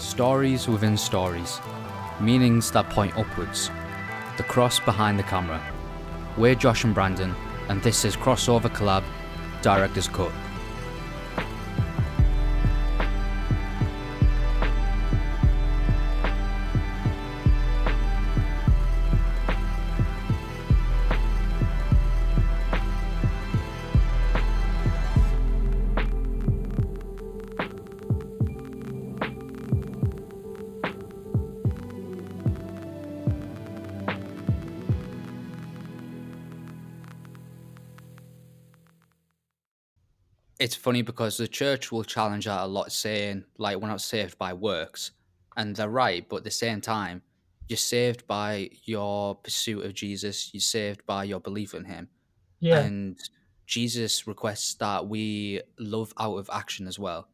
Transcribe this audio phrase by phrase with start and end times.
[0.00, 1.60] Stories within stories,
[2.20, 3.70] meanings that point upwards.
[4.38, 5.60] The cross behind the camera.
[6.38, 7.34] We're Josh and Brandon,
[7.68, 9.04] and this is Crossover Collab
[9.60, 10.32] Director's Cut.
[40.80, 44.52] Funny because the church will challenge that a lot, saying, like, we're not saved by
[44.52, 45.12] works.
[45.56, 47.22] And they're right, but at the same time,
[47.68, 52.08] you're saved by your pursuit of Jesus, you're saved by your belief in Him.
[52.60, 52.80] Yeah.
[52.80, 53.18] And
[53.66, 57.28] Jesus requests that we love out of action as well.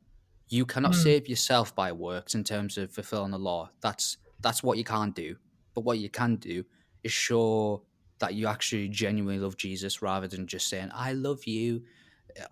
[0.48, 1.02] You cannot Mm.
[1.02, 3.70] save yourself by works in terms of fulfilling the law.
[3.80, 5.36] That's that's what you can't do.
[5.74, 6.64] But what you can do
[7.02, 7.82] is show
[8.18, 11.82] that you actually genuinely love Jesus rather than just saying, I love you.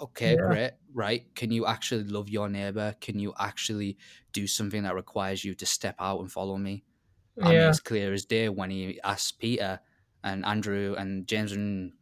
[0.00, 0.46] Okay, Yeah.
[0.46, 0.70] great.
[0.92, 1.34] Right.
[1.34, 2.94] Can you actually love your neighbor?
[3.00, 3.98] Can you actually
[4.32, 6.84] do something that requires you to step out and follow me?
[7.40, 7.68] I mean, yeah.
[7.68, 9.80] it's clear as day when he asked Peter
[10.22, 11.92] and Andrew and James and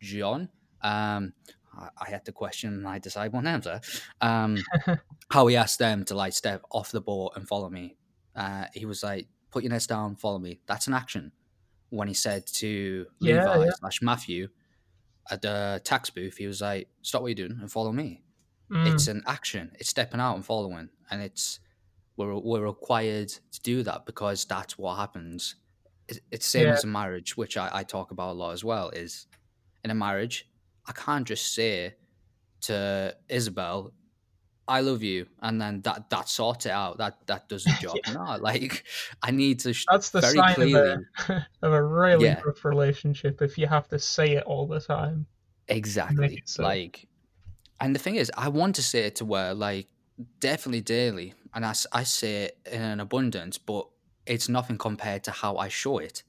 [0.00, 0.48] John.
[0.82, 1.32] Um,
[1.78, 3.80] I, I had to question my disciple names there.
[4.20, 4.58] Um,
[5.30, 7.96] how he asked them to like step off the boat and follow me.
[8.34, 11.32] Uh, he was like, "Put your nets down, follow me." That's an action.
[11.90, 13.70] When he said to Yeah, Levi yeah.
[13.78, 14.48] slash Matthew
[15.30, 18.22] at the tax booth, he was like, "Stop what you're doing and follow me."
[18.70, 18.92] Mm.
[18.92, 19.72] It's an action.
[19.78, 21.60] It's stepping out and following, and it's
[22.16, 25.56] we're we're required to do that because that's what happens.
[26.08, 26.74] It's, it's same Yeah.
[26.74, 28.90] as a marriage, which I, I talk about a lot as well.
[28.90, 29.26] Is
[29.84, 30.48] in a marriage,
[30.86, 31.94] I can't just say
[32.62, 33.92] to Isabel,
[34.70, 36.98] "I love you," and then that that sorts it out.
[36.98, 37.96] That that does the job.
[38.14, 38.84] No, like
[39.22, 40.92] I need to sh- That's the very sign clearly.
[40.92, 42.40] of a of a really Yeah.
[42.44, 45.26] rough relationship if you have to say it all the time.
[45.68, 46.36] Exactly.
[46.36, 46.62] it so.
[46.62, 47.06] Like,
[47.80, 49.88] and the thing is, I want to say it to where, like,
[50.40, 53.86] definitely daily, and I I say it in an abundance, but
[54.26, 56.22] it's nothing compared to how I show it.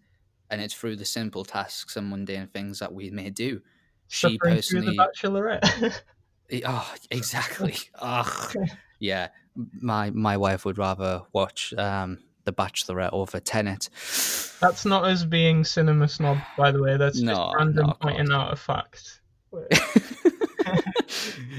[0.49, 3.61] And it's through the simple tasks and mundane things that we may do.
[4.09, 4.97] She Suffering through the personally,
[5.61, 6.01] Bachelorette.
[6.66, 7.75] Oh, exactly.
[8.00, 8.56] Ugh.
[9.00, 9.29] Yeah,
[9.79, 13.89] my my wife would rather watch um, The Bachelorette over Tenet.
[14.59, 16.97] That's not us being cinema snob, by the way.
[16.97, 19.22] That's just random no, pointing out a fact.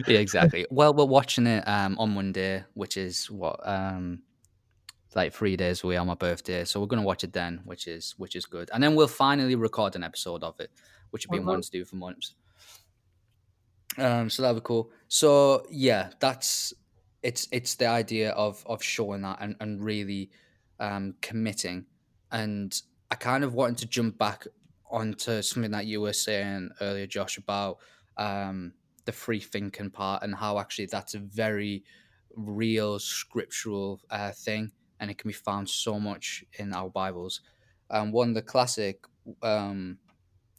[0.06, 0.66] yeah, exactly.
[0.70, 4.22] Well, we're watching it um, on Monday, which is what um,
[5.14, 6.64] like three days away on my birthday.
[6.64, 8.70] So we're gonna watch it then, which is which is good.
[8.72, 10.70] And then we'll finally record an episode of it,
[11.10, 12.34] which we've been wanting to do for months.
[13.98, 14.90] Um, so that'd be cool.
[15.08, 16.72] So yeah, that's
[17.22, 20.30] it's it's the idea of of showing that and and really
[20.80, 21.86] um, committing.
[22.30, 24.46] And I kind of wanted to jump back
[24.90, 27.78] onto something that you were saying earlier, Josh, about
[28.16, 28.72] um,
[29.04, 31.84] the free thinking part and how actually that's a very
[32.34, 37.40] real scriptural uh, thing, and it can be found so much in our Bibles.
[37.90, 39.04] Um, one of the classic
[39.42, 39.98] um,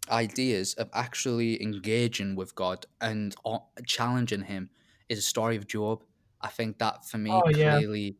[0.10, 4.70] ideas of actually engaging with God and uh, challenging Him
[5.10, 6.04] is a story of Job.
[6.42, 7.80] I think that for me Oh, yeah.
[7.82, 8.18] clearly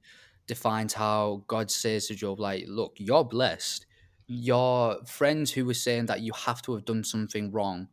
[0.48, 3.86] defines how God says to Job, like, look, you're blessed.
[4.28, 7.90] Your friends who were saying that you have to have done something wrong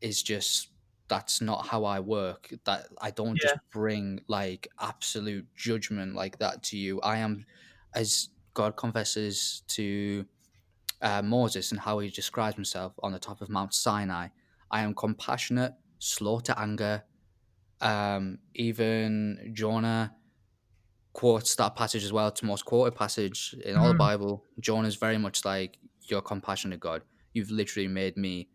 [0.00, 0.70] is just
[1.08, 2.52] that's not how I work.
[2.64, 7.00] That I don't just bring like absolute judgment like that to you.
[7.00, 7.46] I am
[7.94, 10.26] as God confesses to
[11.02, 14.28] uh, Moses and how he describes himself on the top of Mount Sinai.
[14.70, 17.04] I am compassionate, slow to anger.
[17.80, 20.14] Um, even Jonah
[21.12, 22.28] quotes that passage as well.
[22.28, 23.98] It's the most quoted passage in all the Mhm.
[23.98, 24.44] Bible.
[24.60, 27.02] Jonah is very much like, You're compassionate, God.
[27.32, 28.48] You've literally made me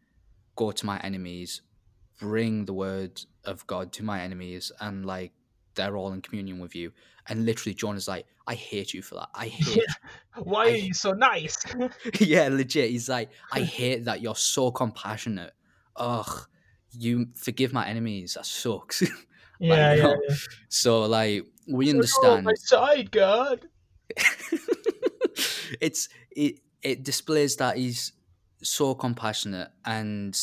[0.56, 1.62] go to my enemies,
[2.20, 5.34] bring the word of God to my enemies, and like
[5.76, 6.92] they're all in communion with you.
[7.28, 9.30] And literally, John is like, I hate you for that.
[9.36, 9.84] I hate
[10.36, 11.58] Why I- are you so nice?
[12.20, 12.90] yeah, legit.
[12.90, 15.54] He's like, I hate that you're so compassionate.
[15.98, 16.48] Ugh,
[16.92, 18.34] you forgive my enemies.
[18.34, 19.02] That sucks.
[19.60, 20.36] yeah, you yeah, yeah.
[20.70, 22.44] so like we So you're on understand.
[22.46, 23.66] my side, God.
[25.80, 28.14] it's it it displays that he's
[28.64, 30.38] so compassionate, and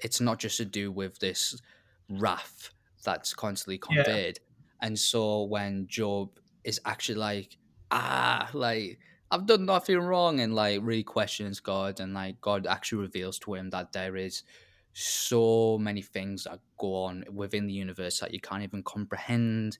[0.00, 1.60] it's not just to do with this
[2.08, 2.70] wrath
[3.04, 4.02] that's constantly Yeah.
[4.04, 4.40] conveyed.
[4.84, 7.56] And so when Job is actually like,
[7.90, 9.00] ah, like
[9.30, 13.54] I've done nothing wrong, and like really questions God, and like God actually reveals to
[13.54, 14.44] him that there is
[14.92, 19.78] so many things that go on within the universe that you can't even comprehend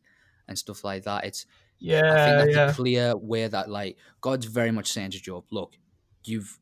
[0.49, 1.25] and stuff like that.
[1.27, 1.47] It's
[1.79, 2.71] Yeah, I think that's yeah.
[2.71, 5.77] a clear way that like God's very much saying to Job, look,
[6.25, 6.59] you've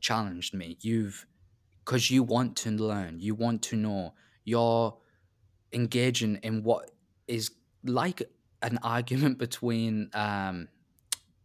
[0.00, 0.78] challenged me.
[0.80, 1.26] You've
[1.84, 4.14] because you want to learn, you want to know.
[4.44, 4.96] You're
[5.72, 6.90] engaging in what
[7.28, 7.50] is
[7.84, 8.22] like
[8.62, 10.68] an argument between um,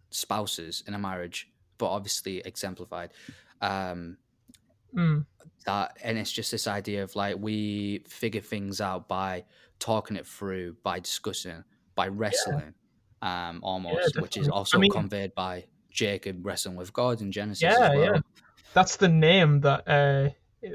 [0.09, 3.11] spouses in a marriage, but obviously exemplified.
[3.61, 4.17] Um,
[4.95, 5.25] Mm.
[5.65, 9.43] that and it's just this idea of like we figure things out by
[9.79, 11.63] talking it through, by discussing,
[11.93, 12.73] by wrestling,
[13.21, 14.49] um, almost, which is definitely.
[14.51, 18.13] I also mean- conveyed by Jacob wrestling with God in Genesis Yeah, as well.
[18.13, 18.19] yeah.
[18.73, 20.29] That's the name that uh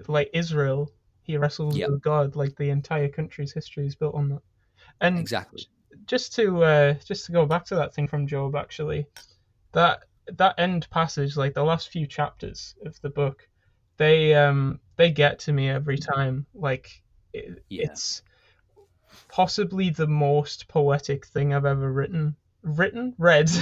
[0.09, 0.91] like Israel
[1.23, 1.87] he wrestles Yeah.
[1.89, 4.43] with God, like the entire country's history is built on that.
[5.03, 5.67] And Exactly.
[6.07, 9.07] just to uh just to go back to that thing from Job actually,
[9.73, 10.05] that
[10.39, 13.47] that end passage, like the last few chapters of the book,
[13.99, 16.47] they um they get to me every time.
[16.55, 16.89] Like
[17.35, 17.87] it, Yeah.
[17.87, 18.23] it's
[19.29, 22.37] possibly the most poetic thing I've ever written.
[22.63, 23.15] Written?
[23.19, 23.51] Read.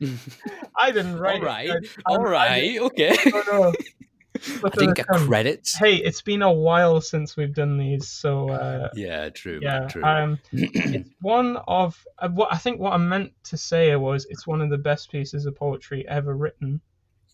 [0.76, 1.68] I didn't write all right.
[1.68, 1.86] it.
[2.06, 2.78] I- I- All I right.
[2.80, 3.16] Okay.
[3.30, 3.72] don't know.
[4.64, 5.76] I think didn't the credits.
[5.76, 9.58] Hey, it's been a while since we've done these, so uh, Yeah, true.
[9.62, 9.86] yeah.
[9.86, 10.02] True.
[10.04, 14.46] Um, it's one of uh, what I think what I meant to say was it's
[14.46, 16.80] one of the best pieces of poetry ever written,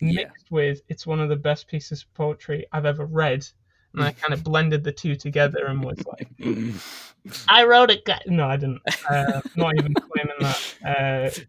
[0.00, 0.23] Yeah.
[0.25, 3.47] mixed with it's one of the best pieces of poetry I've ever read,
[3.94, 6.29] and I kind of blended the two together and was like,
[7.49, 8.05] I wrote it.
[8.05, 8.82] guy-" No, I didn't.
[9.08, 10.75] Uh, not even claiming that.
[10.85, 11.41] Uh,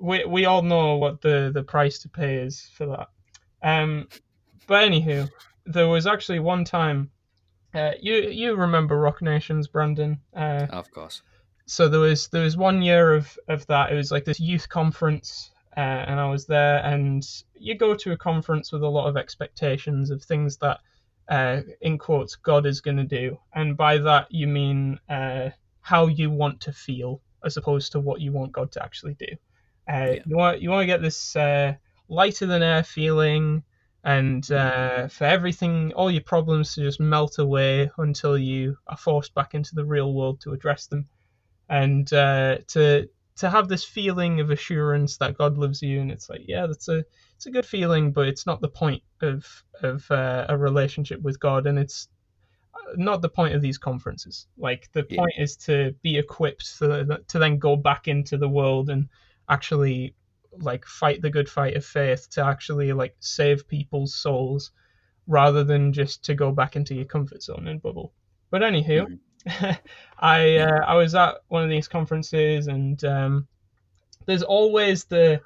[0.00, 3.08] we we all know what the the price to pay is for that.
[3.62, 4.08] Um,
[4.68, 5.28] but anywho,
[5.66, 7.10] there was actually one time.
[7.74, 10.20] Uh, you you remember Rock Nations, Brandon?
[10.34, 11.22] Uh, of course.
[11.66, 13.92] so there was there was one year of of that.
[13.92, 16.78] It was like this youth conference, uh, and I was there.
[16.84, 17.22] And
[17.54, 20.78] you go to a conference with a lot of expectations of things that,
[21.28, 25.50] uh, in quotes, God is going to do, and by that you mean uh,
[25.82, 29.32] how you want to feel as opposed to what you want God to actually do.
[29.88, 30.22] Uh, Yeah.
[30.26, 31.74] You want you want to get this uh,
[32.08, 33.62] lighter than air feeling.
[34.04, 39.34] And uh, for everything, all your problems to just melt away until you are forced
[39.34, 41.08] back into the real world to address them
[41.68, 46.28] and uh, to to have this feeling of assurance that God loves you, and it's
[46.28, 47.04] like, yeah, that's a
[47.36, 49.46] it's a good feeling, but it's not the point of
[49.82, 52.08] of uh, a relationship with God, and it's
[52.74, 54.46] uh, not the point of these conferences.
[54.56, 55.20] Like the Yeah.
[55.20, 59.08] point is to be equipped to to then go back into the world and
[59.48, 60.14] actually
[60.52, 64.70] like fight the good fight of faith to actually like save people's souls
[65.26, 68.12] rather than just to go back into your comfort zone and bubble.
[68.50, 69.18] But anywho,
[70.18, 73.46] I uh, I was at one of these conferences and um,
[74.26, 75.40] there's always the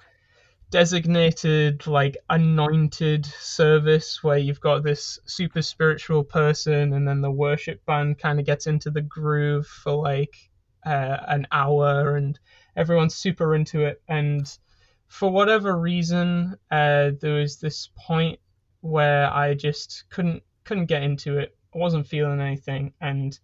[0.71, 7.85] designated like anointed service where you've got this super spiritual person and then the worship
[7.85, 10.35] band kind of gets into the groove for like
[10.87, 12.39] uh, an hour and
[12.75, 14.59] everyone's super into it and
[15.13, 18.39] for whatever reason uh, there was this point
[18.81, 23.39] where I just couldn't couldn't get into it I wasn't feeling anything and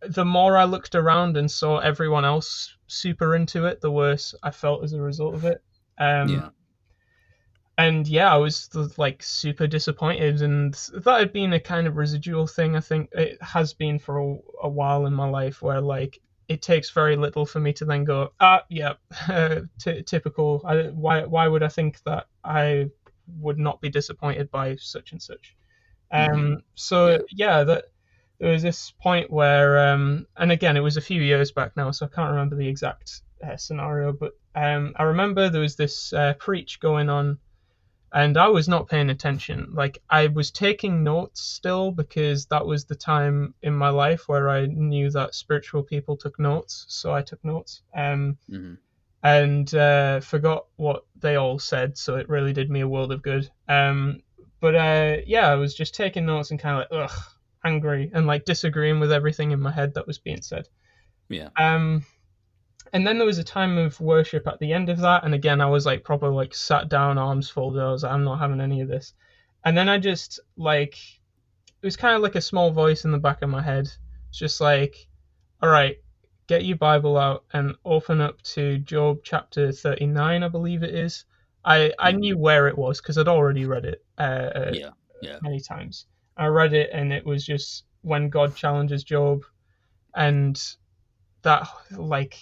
[0.00, 4.50] the more I looked around and saw everyone else super into it, the worse I
[4.50, 5.62] felt as a result of it.
[5.98, 6.48] Um, yeah.
[7.76, 12.46] And yeah, I was like super disappointed, and that had been a kind of residual
[12.46, 12.74] thing.
[12.74, 16.62] I think it has been for a, a while in my life, where like it
[16.62, 18.94] takes very little for me to then go, ah, yeah,
[19.80, 20.62] t- typical.
[20.66, 22.86] I, why why would I think that I
[23.38, 25.56] would not be disappointed by such and such?
[26.10, 26.62] Um, Mhm.
[26.74, 27.18] so Yeah.
[27.30, 27.84] yeah, that
[28.40, 31.90] there was this point where, um, and again, it was a few years back now,
[31.90, 36.12] so I can't remember the exact uh, scenario, but um, I remember there was this
[36.12, 37.38] uh, preach going on,
[38.12, 39.70] and I was not paying attention.
[39.72, 44.48] Like I was taking notes still because that was the time in my life where
[44.48, 47.82] I knew that spiritual people took notes, so I took notes.
[47.94, 48.74] Um, hmm
[49.20, 53.20] and uh, forgot what they all said, so it really did me a world of
[53.20, 53.50] good.
[53.68, 54.20] Um,
[54.60, 57.20] but uh, yeah, I was just taking notes and kind of like, ugh,
[57.64, 60.68] angry and like disagreeing with everything in my head that was being said.
[61.28, 61.48] Yeah.
[61.58, 62.04] Um,
[62.92, 65.60] and then there was a time of worship at the end of that, and again,
[65.60, 67.82] I was like proper like sat down, arms folded.
[67.82, 69.14] I was like, I'm not having any of this.
[69.64, 70.94] And then I just like,
[71.82, 73.90] it was kind of like a small voice in the back of my head.
[74.30, 75.06] It's just like,
[75.62, 75.96] all right,
[76.46, 81.24] get your Bible out and open up to Job chapter 39, I believe it is.
[81.64, 82.18] I, I Mhm.
[82.20, 84.22] knew where it was because I'd already read it uh,
[84.54, 84.90] uh, Yeah.
[85.22, 85.38] Yeah.
[85.42, 86.06] many times.
[86.36, 89.42] I read it and it was just when God challenges Job,
[90.14, 90.58] and
[91.42, 92.38] that like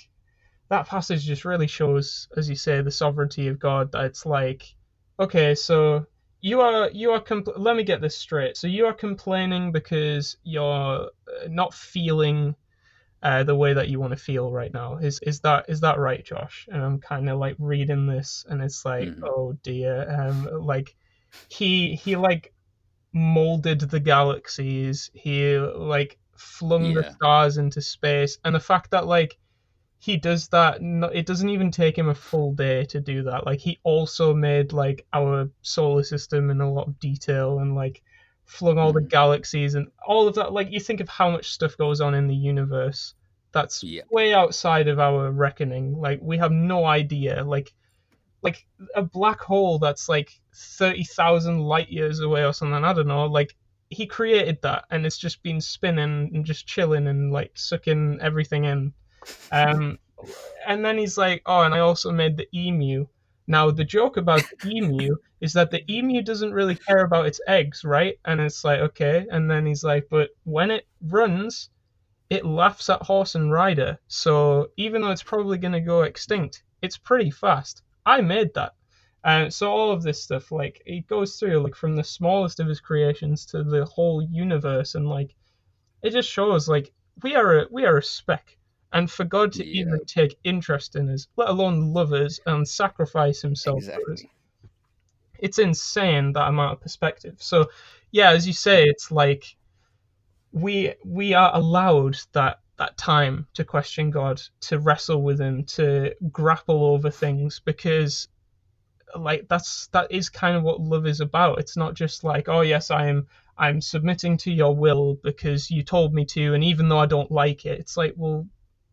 [0.68, 3.92] that passage just really shows, as you say, the sovereignty of God.
[3.92, 4.74] That it's like,
[5.20, 6.06] okay, so
[6.40, 8.56] you are you are compl- let me get this straight.
[8.56, 10.64] So you are complaining because you're
[11.04, 11.08] uh,
[11.48, 12.54] not feeling
[13.22, 14.96] uh, the way that you want to feel right now.
[14.96, 16.68] Is is that is that right, Josh?
[16.70, 19.22] And I'm kind of like reading this, and it's like, Mhm.
[19.24, 20.94] oh dear, um, like
[21.48, 22.52] he he like
[23.12, 25.10] molded the galaxies.
[25.14, 29.38] He like flung the stars into space, and the fact that like
[29.98, 30.78] he does that,
[31.14, 33.46] it doesn't even take him a full day to do that.
[33.46, 38.02] Like he also made like our solar system in a lot of detail, and like
[38.44, 39.08] flung all the Mhm.
[39.08, 40.52] galaxies and all of that.
[40.52, 43.14] Like you think of how much stuff goes on in the universe.
[43.52, 44.02] That's Yeah.
[44.10, 45.98] way outside of our reckoning.
[45.98, 47.42] Like we have no idea.
[47.44, 47.72] Like
[48.42, 52.84] like a black hole that's like 30,000 light years away or something.
[52.84, 53.26] I don't know.
[53.26, 53.54] Like
[53.90, 58.64] he created that and it's just been spinning and just chilling and like sucking everything
[58.64, 58.92] in.
[59.52, 59.98] Um,
[60.66, 63.06] and then he's like, oh, and I also made the emu.
[63.46, 67.40] Now, the joke about the emu is that the emu doesn't really care about its
[67.46, 68.18] eggs, right?
[68.24, 69.26] And it's like, okay.
[69.30, 71.70] And then he's like, but when it runs,
[72.28, 73.98] it laughs at horse and rider.
[74.08, 77.82] So even though it's probably going to go extinct, it's pretty fast.
[78.04, 78.72] I made that.
[79.24, 82.68] And so all of this stuff, like it goes through like from the smallest of
[82.68, 85.34] his creations to the whole universe, and like
[86.02, 86.92] it just shows like
[87.24, 88.56] we are a we are a speck.
[88.96, 89.80] And for God to Yeah.
[89.80, 94.24] even take interest in us, let alone love us and sacrifice himself for us,
[95.38, 97.36] it's insane that amount of perspective.
[97.38, 97.68] So
[98.10, 99.44] yeah, as you say, it's like
[100.52, 106.14] we we are allowed that that time to question God, to wrestle with him, to
[106.32, 108.28] grapple over things because
[109.14, 111.58] like that's that is kind of what love is about.
[111.58, 113.26] It's not just like, oh yes, I am
[113.58, 117.30] I'm submitting to your will because you told me to and even though I don't
[117.30, 118.46] like it, it's like, well,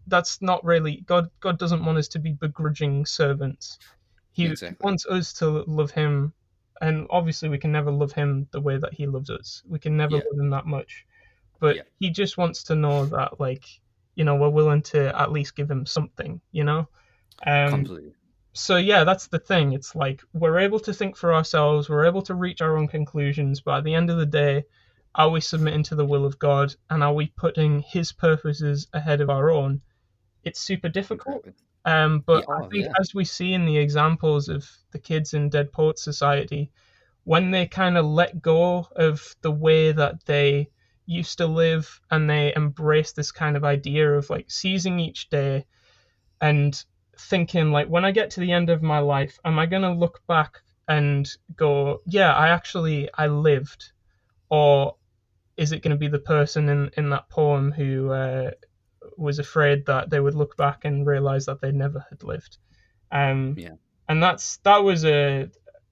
[0.07, 3.79] that's not really God God doesn't want us to be begrudging servants.
[4.31, 4.83] He Exactly.
[4.83, 6.33] wants us to love him
[6.81, 9.61] and obviously we can never love him the way that he loves us.
[9.67, 10.23] We can never Yeah.
[10.29, 11.05] love him that much.
[11.59, 11.83] But Yeah.
[11.99, 13.65] he just wants to know that like,
[14.15, 16.87] you know, we're willing to at least give him something, you know?
[17.45, 18.13] Um Completely.
[18.53, 19.73] so yeah, that's the thing.
[19.73, 23.61] It's like we're able to think for ourselves, we're able to reach our own conclusions,
[23.61, 24.63] but at the end of the day,
[25.15, 29.21] are we submitting to the will of God and are we putting his purposes ahead
[29.21, 29.81] of our own?
[30.43, 31.45] It's super difficult.
[31.85, 32.93] Um, but Yeah, I oh, think yeah.
[32.99, 36.71] as we see in the examples of the kids in Dead Poets Society,
[37.25, 40.69] when they kind of let go of the way that they
[41.05, 45.65] used to live and they embrace this kind of idea of like seizing each day
[46.41, 46.85] and
[47.17, 50.25] thinking like when I get to the end of my life, am I gonna look
[50.27, 53.91] back and go, yeah, I actually I lived,
[54.49, 54.95] or
[55.57, 58.51] is it gonna be the person in in that poem who uh,
[59.17, 62.57] was afraid that they would look back and realize that they never had lived?
[63.11, 63.75] Um, Yeah.
[64.09, 65.49] and that's that was a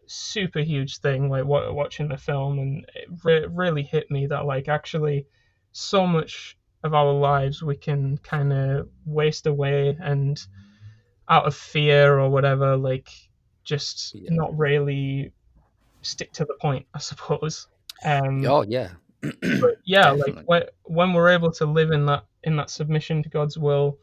[0.07, 4.45] super huge thing like wa- watching the film and it re- really hit me that
[4.45, 5.25] like actually
[5.71, 10.45] so much of our lives we can kind of waste away and
[11.29, 13.09] out of fear or whatever like
[13.63, 14.31] just Yeah.
[14.33, 15.31] not really
[16.01, 17.67] stick to the point i suppose
[18.03, 18.89] um Oh yeah.
[19.21, 20.43] but yeah definitely.
[20.47, 23.97] like wh- when we're able to live in that in that submission to god's will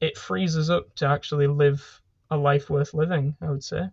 [0.00, 2.00] it frees us up to actually live
[2.30, 3.88] a life worth living i would say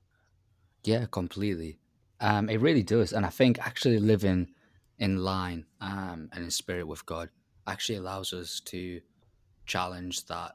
[0.84, 1.80] Yeah, completely.
[2.22, 4.48] Um, it really does, and I think actually living
[4.98, 7.30] in line um, and in spirit with God
[7.68, 9.02] actually allows us to
[9.66, 10.52] challenge that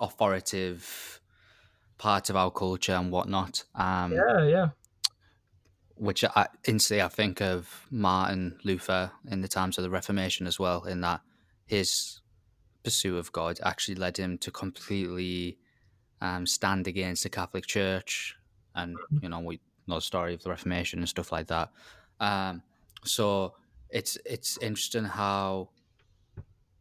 [0.00, 1.20] authoritative
[1.98, 3.64] part of our culture and whatnot.
[3.74, 4.68] Um, yeah yeah
[5.96, 10.58] which I instantly I think of Martin Luther in the times of the Reformation as
[10.58, 11.20] well, in that
[11.66, 12.20] his
[12.86, 15.58] pursuit of God actually led him to completely
[16.20, 18.36] um, stand against the Catholic Church,
[18.74, 21.68] and you know we know the story of the Reformation and stuff like that.
[22.20, 22.62] Um,
[23.04, 23.54] so
[23.90, 25.70] it's it's interesting how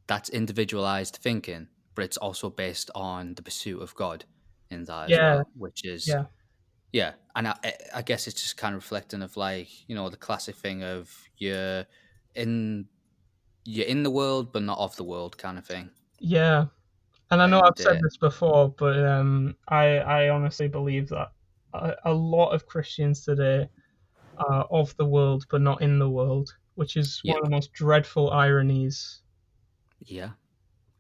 [0.08, 4.26] that's individualized thinking, but it's also based on the pursuit of God
[4.70, 5.36] in that Yeah.
[5.36, 6.26] well, which is yeah
[6.94, 10.10] yeah, and I, I- I guess it's just kind of reflecting of like you know
[10.10, 11.86] the classic thing of you're
[12.36, 12.88] in
[13.66, 15.92] you're in the world but not of the world kind of thing.
[16.20, 16.68] Yeah,
[17.32, 21.10] and I know And, I've said uh, this before, but um, I I honestly believe
[21.10, 21.34] that
[21.74, 23.70] a, a lot of Christians today
[24.38, 27.40] are of the world but not in the world, which is one Yeah.
[27.40, 29.24] of the most dreadful ironies.
[30.00, 30.32] Yeah,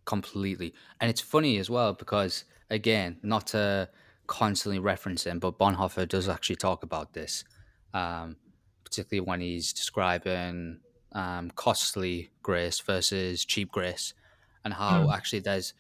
[0.06, 0.76] completely.
[1.02, 3.92] And it's funny as well because again, not to
[4.28, 7.46] constantly reference him, but Bonhoeffer does actually talk about this,
[7.94, 8.38] um,
[8.86, 10.82] particularly when he's describing
[11.16, 14.14] um, costly grace versus cheap grace,
[14.64, 15.74] and how actually there's,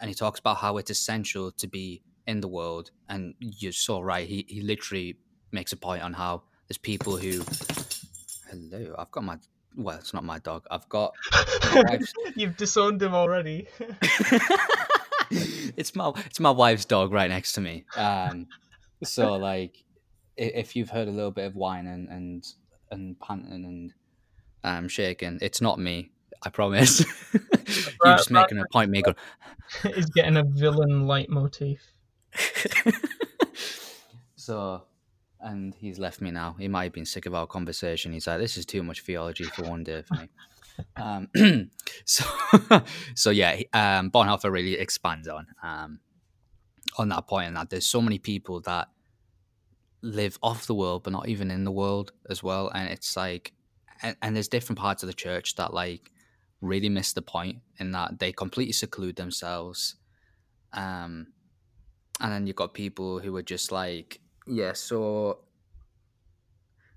[0.00, 2.90] and he talks about how it's essential to be in the world.
[3.08, 4.28] And you're so right.
[4.28, 5.16] He he literally
[5.52, 7.42] makes a point on how there's people who,
[8.50, 9.38] hello, I've got my
[9.76, 10.66] well, it's not my dog.
[10.70, 11.14] I've got.
[12.34, 13.68] You've disowned him already.
[15.30, 17.84] it's my it's my wife's dog right next to me.
[17.96, 18.48] Um,
[19.04, 19.84] so like,
[20.36, 22.44] if you've heard a little bit of whining and
[22.90, 23.92] and panting and
[24.64, 26.10] um shaking, it's not me.
[26.42, 27.04] I promise.
[27.32, 29.16] You're just making a point, me going.
[29.84, 31.80] Is getting a villain leitmotif.
[34.36, 34.82] so,
[35.40, 36.56] and he's left me now.
[36.58, 38.12] He might have been sick of our conversation.
[38.12, 40.28] He's like, "This is too much theology for one day for me."
[40.96, 41.28] um,
[42.04, 42.24] so,
[43.14, 46.00] so yeah, um, Bonhoeffer really expands on um,
[46.98, 48.88] on that point, and that there's so many people that
[50.02, 53.52] live off the world, but not even in the world as well, and it's like,
[54.02, 56.10] and, and there's different parts of the church that like
[56.60, 59.96] really miss the point in that they completely seclude themselves.
[60.72, 61.28] Um,
[62.20, 65.40] and then you've got people who are just like, yeah, so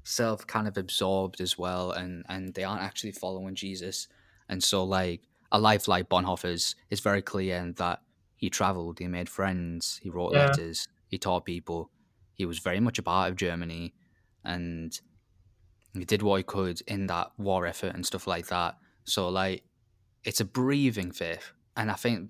[0.03, 4.07] self kind of absorbed as well, and and they aren't actually following Jesus.
[4.49, 8.01] And so, like a life like Bonhoeffer's is very clear in that
[8.35, 10.39] he traveled, he made friends, he wrote Yeah.
[10.47, 11.89] letters, he taught people.
[12.33, 13.93] He was very much a part of Germany,
[14.43, 14.99] and
[15.93, 18.77] he did what he could in that war effort and stuff like that.
[19.03, 19.63] So, like,
[20.23, 22.29] it's a breathing faith, and I think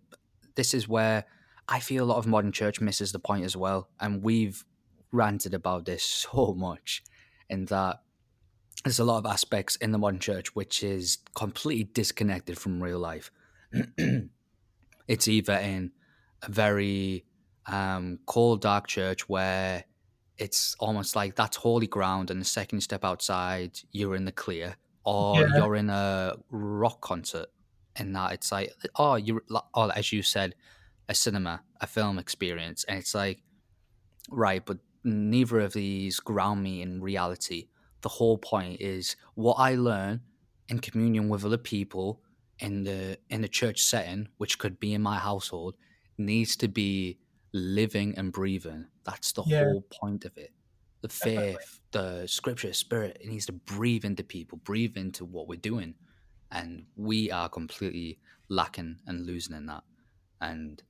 [0.55, 1.25] this is where
[1.67, 3.89] I feel a lot of modern church misses the point as well.
[3.99, 4.65] And we've
[5.11, 6.03] ranted about this
[6.33, 7.03] so much
[7.49, 8.01] in that
[8.83, 12.99] there's a lot of aspects in the modern church which is completely disconnected from real
[12.99, 13.31] life.
[15.07, 15.91] it's either in
[16.41, 17.25] a very
[17.65, 19.85] um, cold, dark church where
[20.37, 24.31] it's almost like that's holy ground, and the second you step outside, you're in the
[24.31, 25.47] clear, or Yeah.
[25.47, 27.47] you're in a rock concert.
[27.95, 30.55] and that, it's like, oh, you're, or oh, as you said,
[31.09, 33.43] a cinema, a film experience, and it's like,
[34.29, 37.67] right, but neither of these ground me in reality.
[38.01, 40.21] The whole point is what I learn
[40.69, 42.21] in communion with other people
[42.59, 45.75] in the in the church setting, which could be in my household,
[46.17, 47.19] needs to be
[47.53, 48.87] living and breathing.
[49.03, 49.63] That's the Yeah.
[49.65, 50.51] whole point of it.
[51.01, 51.53] The Definitely.
[51.55, 55.95] faith, the scripture, spirit, it needs to breathe into people, breathe into what we're doing.
[56.51, 59.83] And we are completely lacking and losing in that.
[60.39, 60.81] And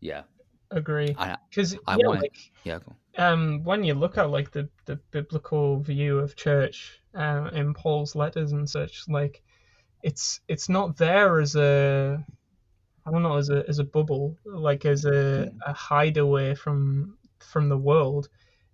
[0.00, 0.22] yeah,
[0.70, 1.14] Agree.
[1.50, 2.96] Because I yeah, want- like yeah, go.
[3.18, 8.14] um, when you look at like the, the biblical view of church uh, in Paul's
[8.16, 9.42] letters and such, like
[10.02, 12.24] it's it's not there as a
[13.06, 17.68] I don't know as a as a bubble, like as a, a hideaway from from
[17.68, 18.28] the world.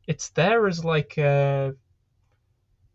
[0.07, 1.75] It's there as like a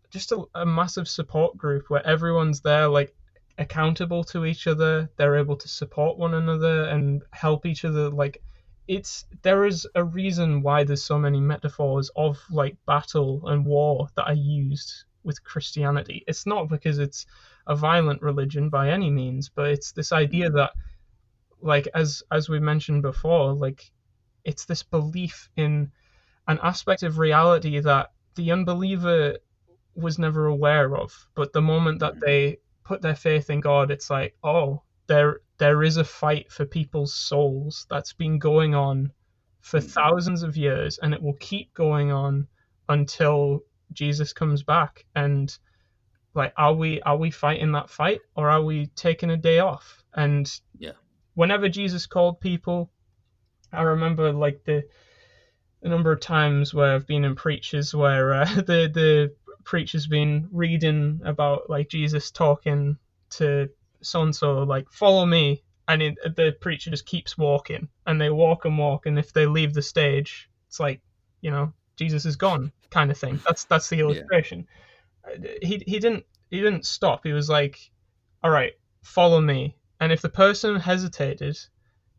[0.09, 3.13] just a, a massive support group where everyone's there like
[3.57, 5.09] accountable to each other.
[5.17, 8.09] They're able to support one another and help each other.
[8.09, 8.41] Like
[8.87, 14.07] it's there is a reason why there's so many metaphors of like battle and war
[14.15, 16.23] that are used with Christianity.
[16.27, 17.25] It's not because it's
[17.67, 20.71] a violent religion by any means, but it's this idea that
[21.61, 23.91] like as as we mentioned before, like
[24.47, 25.91] it's this belief in
[26.47, 29.37] an aspect of reality that the unbeliever
[29.95, 31.11] was never aware of.
[31.35, 32.21] But the moment that Mhm.
[32.25, 36.65] they put their faith in God, it's like, oh, there there is a fight for
[36.65, 39.11] people's souls that's been going on
[39.61, 39.89] for Mhm.
[39.93, 42.47] thousands of years, and it will keep going on
[42.89, 43.61] until
[43.93, 45.05] Jesus comes back.
[45.15, 45.57] And
[46.35, 50.03] like, are we are we fighting that fight, or are we taking a day off?
[50.15, 50.93] And Yeah.
[51.35, 52.91] whenever Jesus called people,
[53.77, 54.83] I remember like the
[55.81, 60.47] the number of times where I've been in preachers where uh, the the preacher's been
[60.51, 62.97] reading about like Jesus talking
[63.31, 63.69] to
[64.01, 68.29] so and so, like follow me, and it, the preacher just keeps walking, and they
[68.29, 71.01] walk and walk, and if they leave the stage, it's like
[71.41, 73.39] you know Jesus is gone, kind of thing.
[73.45, 74.67] That's that's the illustration.
[75.25, 77.21] Uh, He he didn't he didn't stop.
[77.23, 77.79] He was like,
[78.43, 81.57] all right, follow me, and if the person hesitated,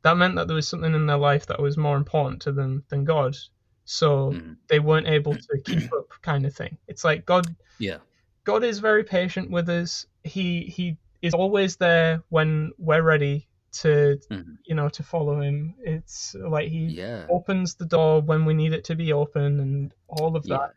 [0.03, 2.85] that meant that there was something in their life that was more important to them
[2.89, 3.37] than God.
[3.85, 4.57] So Mhm.
[4.69, 6.79] they weren't able to keep up, kind of thing.
[6.87, 7.47] It's like God
[7.79, 7.99] Yeah.
[8.45, 10.07] God is very patient with us.
[10.25, 14.57] He he is always there when we're ready to Mhm.
[14.65, 15.75] you know to follow him.
[15.81, 17.27] It's like he Yeah.
[17.29, 20.51] opens the door when we need it to be open and all of that.
[20.51, 20.69] Yeah.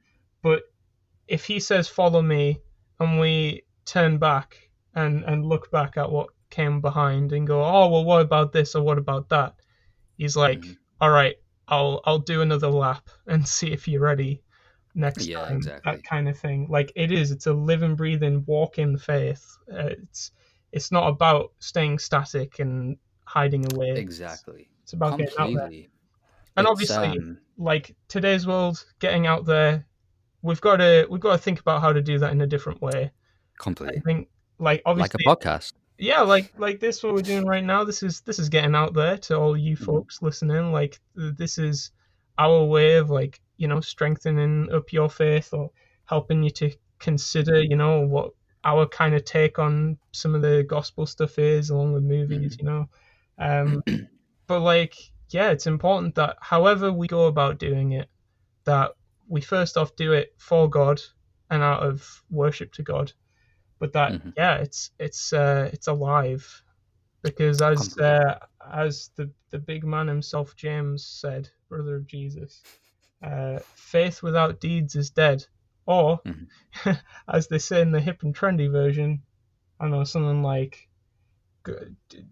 [0.42, 0.64] But
[1.28, 2.62] if he says follow me
[3.00, 4.58] and we turn back
[4.96, 8.76] and and look back at what came behind and go, oh well, what about this
[8.76, 9.56] or what about that?
[10.18, 10.78] He's like, Mhm.
[11.00, 11.36] all right,
[11.68, 14.44] I'll I'll do another lap and see if you're ready
[14.94, 15.58] next Yeah, time.
[15.58, 15.92] exactly.
[15.92, 16.68] That kind of thing.
[16.70, 17.32] Like it is.
[17.32, 19.44] It's a live living, breathing, walking faith.
[19.72, 20.32] Uh, it's
[20.72, 23.92] it's not about staying static and hiding away.
[23.92, 24.70] Exactly.
[24.84, 25.66] It's about getting out there.
[26.58, 29.86] And It's, obviously, um, like today's world, getting out there,
[30.42, 32.82] we've got to we've got to think about how to do that in a different
[32.82, 33.12] way.
[33.58, 33.98] completely.
[33.98, 34.28] I think
[34.60, 35.74] like obviously Like a podcast.
[36.02, 38.94] Yeah like like this what we're doing right now this is this is getting out
[38.94, 39.86] there to all you Mhm.
[39.86, 41.92] folks listening like this is
[42.40, 45.70] our way of like you know strengthening up your faith or
[46.06, 48.32] helping you to consider you know what
[48.64, 52.66] our kind of take on some of the gospel stuff is along with movies you
[52.66, 52.90] know?
[53.38, 53.84] Um
[54.48, 54.96] but like
[55.30, 58.10] yeah it's important that however we go about doing it
[58.66, 58.92] that
[59.28, 61.00] we first off do it for god
[61.52, 63.14] and out of worship to god
[63.82, 64.34] but that Mhm.
[64.38, 66.64] yeah it's it's uh it's alive.
[67.24, 68.40] Because as uh,
[68.74, 72.64] as the the big man himself james said brother of jesus
[73.24, 75.46] uh faith without deeds is dead.
[75.86, 76.48] Or Mhm.
[77.28, 79.24] as they say in the hip and trendy version
[79.80, 80.88] i don't know something like
[81.68, 82.26] "G-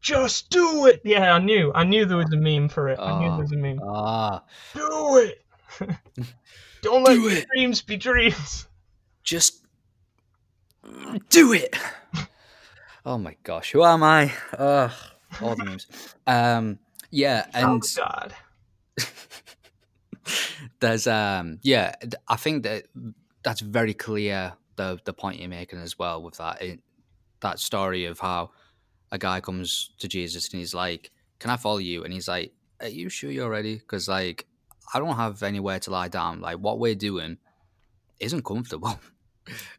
[0.00, 1.00] just do it.
[1.04, 2.98] Yeah i knew i knew there was a meme for it.
[3.00, 3.80] I knew there was a meme.
[3.82, 5.44] Ah, do it!
[6.82, 8.68] Don't let Do dreams be dreams.
[9.24, 9.65] Just
[11.28, 11.76] do it.
[13.08, 14.32] Oh my gosh, who am I?
[14.58, 14.90] Ugh,
[15.40, 15.86] all the names.
[16.26, 16.80] Um,
[17.12, 18.34] yeah, and oh god
[20.80, 21.94] there's um, yeah,
[22.26, 22.86] I think that
[23.44, 24.54] that's very clear.
[24.74, 26.80] The the point you're making as well with that it,
[27.40, 28.50] that story of how
[29.12, 32.52] a guy comes to Jesus and he's like, "Can I follow you?" And he's like,
[32.80, 33.76] "Are you sure you're ready?
[33.76, 34.46] Because like
[34.92, 36.40] I don't have anywhere to lie down.
[36.40, 37.38] Like what we're doing
[38.18, 38.98] isn't comfortable.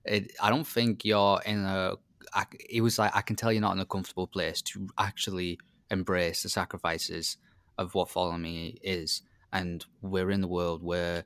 [0.05, 1.95] it, I don't think you're in a."
[2.33, 5.59] I, he was like, "I can tell you're not in a comfortable place to actually
[5.89, 7.37] embrace the sacrifices
[7.77, 9.21] of what following me is."
[9.53, 11.23] And we're in the world where,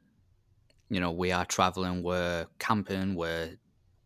[0.90, 3.58] you know, we are traveling, we're camping, we're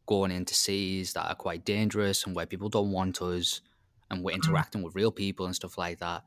[0.05, 3.61] going into seas that are quite dangerous and where people don't want us
[4.11, 6.23] and we're interacting with real people and stuff like that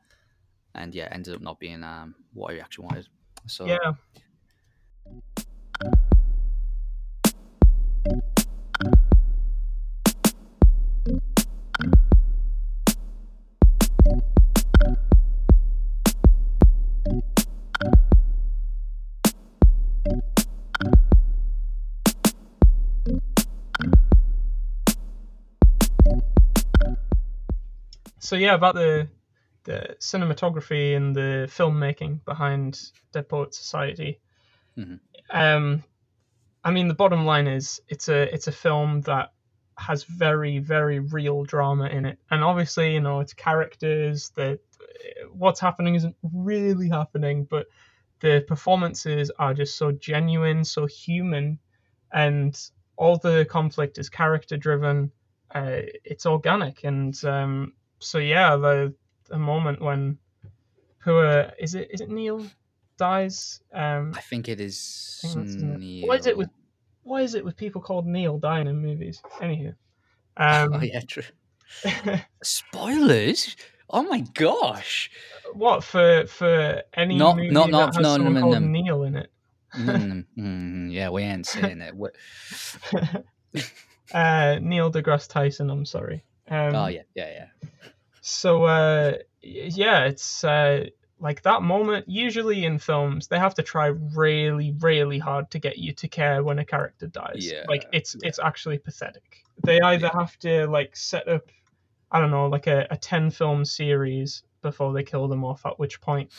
[0.75, 3.07] and yeah ended up not being um what i actually wanted
[3.47, 3.93] so yeah
[28.29, 29.07] so yeah about the
[29.63, 34.19] the cinematography and the filmmaking behind Dead Poet Society.
[34.77, 34.99] Mhm.
[35.31, 35.83] Um,
[36.63, 39.33] I mean, the bottom line is it's a it's a film that
[39.79, 44.59] has very very real drama in it, and obviously you know it's characters that
[45.31, 47.65] what's happening isn't really happening, but
[48.19, 51.57] the performances are just so genuine, so human,
[52.13, 55.11] and all the conflict is character driven.
[55.55, 58.93] Uh, it's organic, and um, so yeah, the
[59.29, 60.17] the moment when
[61.03, 62.45] poor is it is it Neil
[62.97, 63.61] dies?
[63.73, 65.79] Um, i think it is think that's isn't it.
[65.79, 66.07] Neil.
[66.07, 66.49] Why is it with
[67.03, 69.21] why is it with people called Neil dying in movies?
[69.39, 69.73] Anywho,
[70.37, 71.23] um, oh yeah true
[72.43, 73.55] spoilers
[73.91, 75.09] oh my gosh
[75.53, 78.67] what for for any Not- movie not- that not- has no, no, called no.
[78.67, 79.31] Neil in it?
[79.75, 81.93] Mm, mm, yeah we ain't saying it
[84.13, 85.69] uh, Neil deGrasse Tyson.
[85.69, 86.23] I'm sorry.
[86.49, 87.79] Um, oh yeah yeah yeah
[88.21, 90.85] So uh, yeah, it's uh,
[91.19, 92.07] like that moment.
[92.07, 96.43] Usually in films, they have to try really, really hard to get you to care
[96.43, 97.49] when a character dies.
[97.51, 98.27] Yeah, like it's yeah.
[98.27, 99.43] it's actually pathetic.
[99.63, 101.49] They either have to like set up,
[102.11, 105.65] I don't know, like a, a ten film series before they kill them off.
[105.65, 106.29] At which point,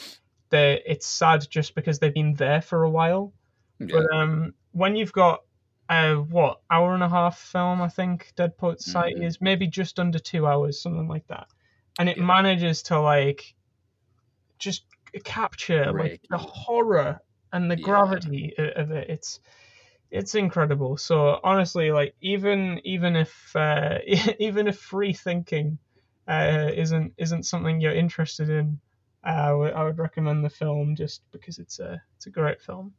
[0.50, 3.32] they it's sad just because they've been there for a while.
[3.78, 3.86] yeah.
[3.92, 5.42] But um, when you've got
[5.90, 9.26] uh, what hour and a half film, I think Dead Poet Society Mhm.
[9.26, 11.48] is maybe just under two hours, something like that,
[11.98, 12.24] and it Yeah.
[12.24, 13.54] manages to like
[14.58, 14.86] just
[15.24, 17.20] capture like the horror
[17.52, 17.86] and the Yeah.
[17.88, 19.10] gravity of it.
[19.10, 19.40] It's
[20.10, 20.96] it's incredible.
[20.96, 23.98] So honestly, like even even if uh,
[24.40, 25.78] even if free thinking
[26.28, 28.80] uh, isn't isn't something you're interested in,
[29.26, 32.60] uh, I would- I would recommend the film just because it's a it's a great
[32.62, 32.94] film.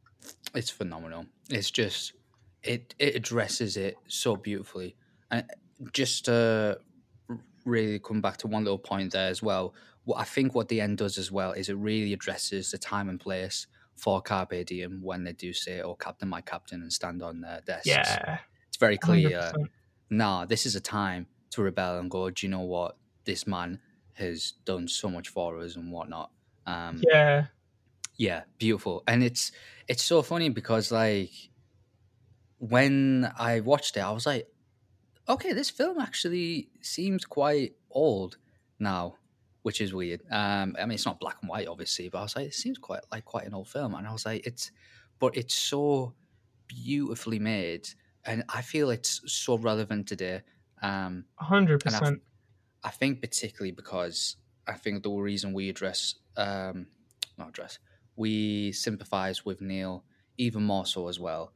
[0.54, 1.26] it's phenomenal.
[1.50, 2.12] It's just
[2.62, 4.96] it it addresses it so beautifully,
[5.30, 5.50] and
[5.92, 6.80] just to
[7.64, 9.74] really come back to one little point there as well.
[10.04, 13.08] What I think what the end does as well is it really addresses the time
[13.08, 17.22] and place for Carpe Diem when they do say, "Oh, Captain, my Captain," and stand
[17.22, 18.20] on their desks.
[18.20, 19.54] Yeah, it's very clear.
[19.54, 19.70] 100%.
[20.10, 22.30] Nah, this is a time to rebel and go.
[22.30, 22.98] Do you know what?
[23.24, 23.80] This man
[24.14, 26.32] has done so much for us and whatnot.
[26.66, 27.46] Um, Yeah,
[28.16, 29.52] yeah beautiful and it's
[29.88, 31.30] it's so funny because like
[32.68, 34.46] when i watched it i was like
[35.28, 38.38] okay this film actually seems quite old
[38.78, 39.16] now
[39.62, 42.36] which is weird um i mean it's not black and white obviously but i was
[42.36, 44.70] like it seems quite like quite an old film and i was like it's
[45.18, 46.14] but it's so
[46.68, 47.88] beautifully made
[48.24, 50.42] and I feel it's so relevant today.
[50.80, 52.22] Um, hundred percent.
[52.84, 56.86] I think particularly because I think the reason we address, um,
[57.38, 57.78] not address,
[58.16, 60.04] we sympathise with Neil
[60.38, 61.52] even more so as well,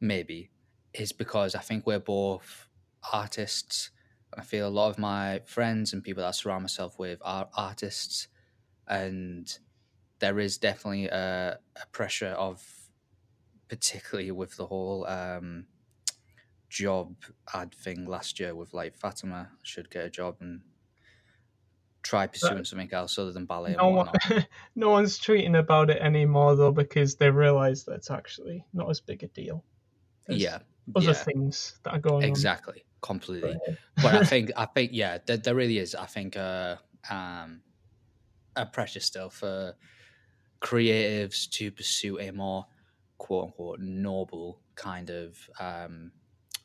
[0.00, 0.50] maybe,
[0.94, 2.68] is because I think we're both
[3.12, 3.90] artists.
[4.36, 7.48] I feel a lot of my friends and people that I surround myself with are
[7.56, 8.28] artists,
[8.86, 9.58] and
[10.18, 12.62] there is definitely a, a pressure of,
[13.68, 15.66] particularly with the whole um,
[16.68, 17.14] job
[17.54, 20.60] ad thing last year with like Fatima should get a job and
[22.02, 24.10] try pursuing something else other than ballet No one,
[24.74, 29.00] no one's tweeting about it anymore though because they realise that it's actually not as
[29.00, 29.64] big a deal.
[30.28, 30.58] There's yeah,
[30.94, 33.54] other yeah, things that are going exactly, completely.
[33.66, 33.78] on.
[33.96, 35.94] But I think I think yeah, there, there really is.
[35.94, 36.76] I think uh,
[37.10, 37.62] um,
[38.54, 39.74] a pressure still for
[40.60, 42.66] creatives to pursue a more
[43.16, 46.12] quote unquote noble kind of um,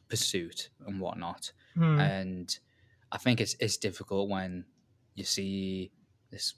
[0.09, 1.51] pursuit and whatnot.
[1.75, 1.99] Hmm.
[1.99, 2.59] and
[3.11, 4.65] I think it's it's difficult when
[5.15, 5.91] you see
[6.31, 6.55] this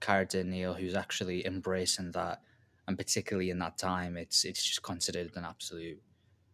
[0.00, 2.40] character Neil who's actually embracing that,
[2.86, 6.00] and particularly in that time, it's it's just considered an absolute,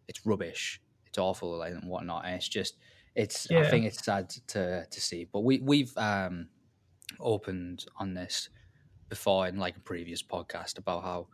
[0.07, 2.77] it's rubbish, it's awful, and whatnot, and it's just
[3.15, 6.49] it's I think it's sad to to see, but we we've um
[7.19, 8.49] opened on this
[9.09, 11.27] before in like a previous podcast about how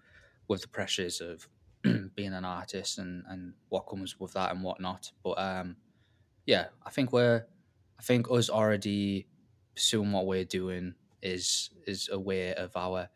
[0.47, 1.47] with the pressures of
[2.15, 5.77] being an artist and and what comes with that and whatnot, but um
[6.45, 7.45] yeah, I think we're,
[7.99, 9.27] I think us already
[9.75, 13.09] pursuing what we're doing is is a way of our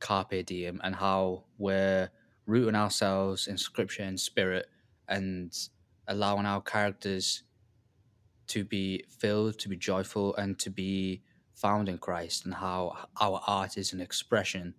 [0.00, 2.10] carpe diem and how we're
[2.46, 4.66] rooting ourselves in scripture and spirit
[5.08, 5.52] and
[6.08, 7.42] allowing our characters
[8.48, 11.22] to be filled, to be joyful, and to be
[11.54, 14.74] found in Christ, and how our art is an expression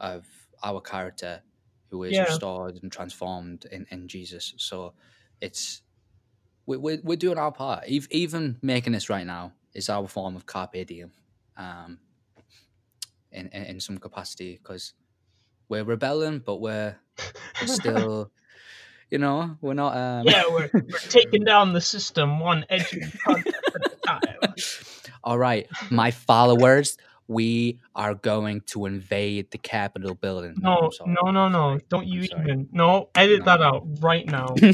[0.00, 0.26] of
[0.62, 1.42] our character
[1.90, 2.24] who is Yeah.
[2.24, 4.54] restored and transformed in, in Jesus.
[4.58, 4.94] So
[5.40, 5.82] it's
[6.66, 7.84] we- we're, we're doing our part.
[7.88, 11.12] Even making this right now is our form of carpe diem,
[11.56, 12.00] um,
[13.32, 14.94] in, in in some capacity because
[15.68, 16.96] we're rebelling, but we're,
[17.60, 18.32] we're still,
[19.10, 19.96] you know, we're not.
[19.96, 23.16] Um, yeah, we're, we're taking down the system one concept
[23.74, 24.54] at a time.
[25.24, 30.54] All right, my followers, we are going to invade the Capitol building.
[30.60, 31.78] No, no, no, no!
[31.88, 32.68] Don't you even?
[32.72, 33.44] No, edit No.
[33.46, 34.54] that out right now.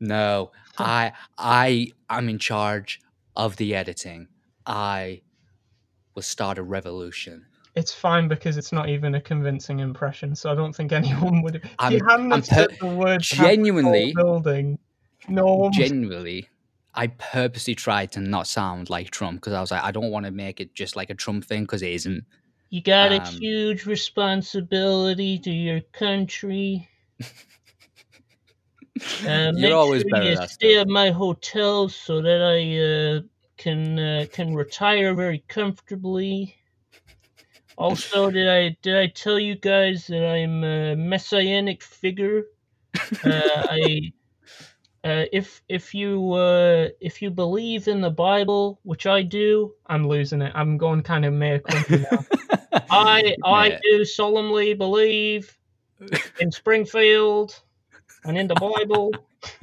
[0.00, 3.00] no, I I I'm in charge
[3.36, 4.28] of the editing.
[4.66, 5.22] I
[6.14, 7.46] will start a revolution.
[7.76, 11.56] It's fine because it's not even a convincing impression, so I don't think anyone would.
[11.56, 14.78] If I'm- you hadn't I'm have per- the word genuinely- building,
[15.28, 15.70] no.
[15.72, 16.48] Genuinely,
[16.94, 20.26] I purposely tried to not sound like Trump because I was like, I don't want
[20.26, 22.24] to make it just like a Trump thing because it isn't.
[22.70, 26.88] you got a um, huge responsibility to your country.
[29.26, 30.82] Uh, make always sure better you at that stay stuff.
[30.82, 33.20] at my hotel so that I uh,
[33.56, 36.54] can uh, can retire very comfortably.
[37.76, 42.44] Also, did I did I tell you guys that I'm a messianic figure?
[43.24, 44.12] Uh, I
[45.04, 50.06] uh, if if you uh, if you believe in the Bible, which I do, I'm
[50.06, 50.52] losing it.
[50.54, 52.26] I'm going kind of mea now.
[52.90, 55.56] I I do solemnly believe
[56.40, 57.60] in Springfield
[58.24, 59.12] and in the Bible.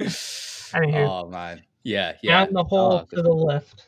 [0.74, 2.42] Anywho, oh man, yeah, yeah.
[2.44, 3.86] and the hole Oh, to the left.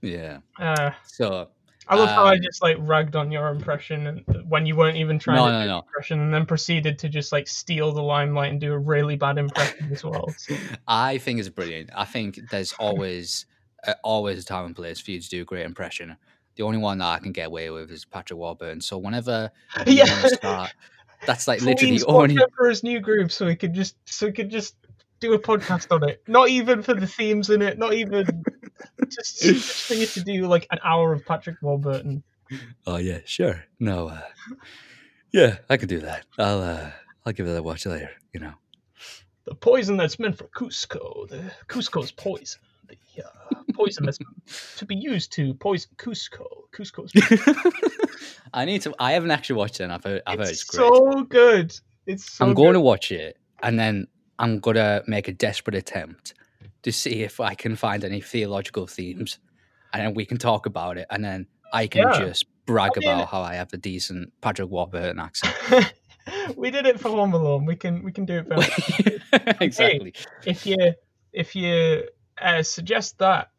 [0.00, 0.38] yeah.
[0.58, 1.48] Uh, So
[1.88, 5.18] I love how I Um, just like ragged on your impression when you weren't even
[5.18, 5.78] trying no, to no, do no.
[5.78, 9.16] an impression, and then proceeded to just like steal the limelight and do a really
[9.16, 10.28] bad impression as well.
[10.36, 10.54] So,
[10.86, 11.90] I think it's brilliant.
[11.94, 13.46] I think there's always
[13.86, 16.16] uh, always a time and place for you to do a great impression.
[16.56, 18.80] The only one that I can get away with is Patrick Warburton.
[18.80, 19.50] So whenever
[19.86, 20.26] you yeah.
[20.26, 20.72] start,
[21.26, 22.34] that's like literally Please only.
[22.34, 24.76] watch Emperor's New Groove, so we could just so we could just
[25.20, 26.22] do a podcast on it.
[26.26, 27.78] Not even for the themes in it.
[27.78, 28.44] Not even
[29.14, 32.22] just, just for you to do like an hour of Patrick Warburton.
[32.86, 33.64] Oh yeah, sure.
[33.80, 34.20] No, uh,
[35.32, 36.24] yeah, I could do that.
[36.38, 36.90] I'll uh,
[37.24, 38.10] I'll give it a watch later.
[38.32, 38.52] You know.
[39.44, 41.28] The poison that's meant for Kuzco.
[41.28, 42.60] The Kuzco's poison.
[42.88, 44.18] The uh, poison that's
[44.76, 46.46] to be used to poison Kuzco.
[46.72, 47.12] Kuzco's.
[48.54, 48.94] I need to.
[48.98, 49.84] I haven't actually watched it.
[49.84, 50.22] and I've heard.
[50.26, 50.88] I've heard it's it's great.
[50.88, 51.78] so good.
[52.06, 52.74] It's so I'm going good.
[52.74, 54.06] to watch it, and then
[54.38, 56.34] I'm gonna make a desperate attempt
[56.82, 59.38] to see if I can find any theological themes,
[59.92, 62.18] and then we can talk about it, and then I can Yeah.
[62.26, 65.92] just brag I mean- about how I have a decent Patrick Warburton accent.
[66.56, 67.64] we did it for Home Alone.
[67.66, 70.14] We can we can do it for exactly.
[70.44, 70.76] if you
[71.32, 72.04] if you
[72.40, 73.50] uh, suggest that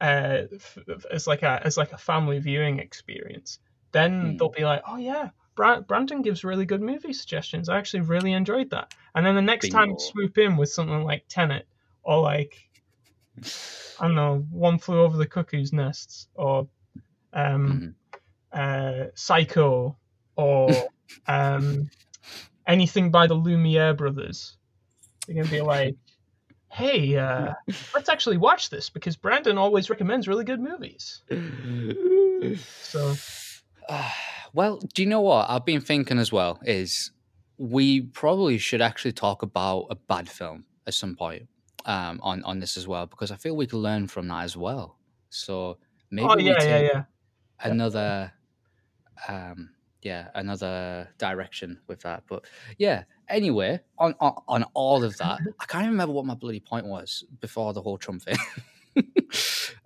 [0.00, 0.78] uh, f-
[1.10, 3.58] as like a as like a family viewing experience,
[3.92, 4.36] then Hmm.
[4.36, 7.68] they'll be like, oh yeah, Bra- Brandon gives really good movie suggestions.
[7.68, 8.94] I actually really enjoyed that.
[9.14, 9.78] And then the next Bingo.
[9.78, 11.66] time swoop in with something like Tenet
[12.02, 12.68] or like
[13.98, 16.68] I don't know, One Flew Over the Cuckoo's Nests or
[17.32, 17.94] um,
[18.52, 19.06] Mhm.
[19.06, 19.96] uh, Psycho
[20.36, 20.88] or
[21.26, 21.90] um,
[22.66, 24.56] anything by the Lumiere brothers.
[25.26, 25.94] You're gonna be like,
[26.72, 27.52] hey, uh,
[27.94, 31.22] let's actually watch this because Brandon always recommends really good movies.
[32.82, 33.14] So
[34.52, 36.58] well, do you know what I've been thinking as well?
[36.64, 37.12] Is
[37.58, 41.48] we probably should actually talk about a bad film at some point
[41.86, 44.56] um, on on this as well because I feel we can learn from that as
[44.56, 44.96] well.
[45.30, 45.78] So
[46.10, 47.04] maybe oh we yeah, yeah, take yeah.
[47.62, 48.32] another
[49.28, 49.70] um
[50.02, 52.44] yeah another direction with that but
[52.78, 56.60] yeah anyway on on, on all of that i can't even remember what my bloody
[56.60, 58.36] point was before the whole trump thing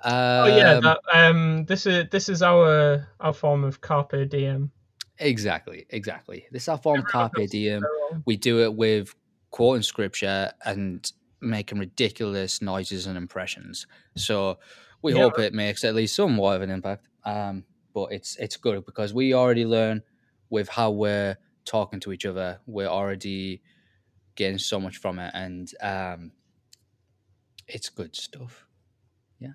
[0.07, 4.71] Oh yeah, Um, that, um, this is this is our our form of carpe diem.
[5.19, 7.83] exactly exactly this is our form of carpe diem
[8.27, 9.15] we do it with
[9.51, 11.11] quoting scripture and
[11.45, 14.59] making ridiculous noises and impressions so
[15.03, 15.23] we Yeah.
[15.23, 19.15] hope it makes at least somewhat of an impact um but it's it's good because
[19.15, 20.03] we already learn
[20.51, 23.63] with how we're talking to each other we're already
[24.35, 26.33] getting so much from it and um
[27.67, 28.67] it's good stuff
[29.39, 29.53] yeah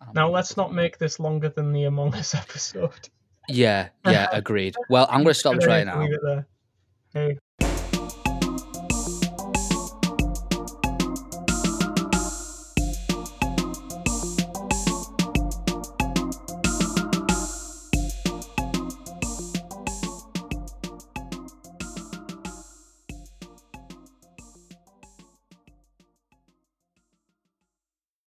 [0.00, 3.08] Um, Now let's not make this longer than the Among Us episode.
[3.48, 6.46] yeah yeah agreed well i'm gonna stop Just right now leave it there.
[7.12, 7.38] Hey.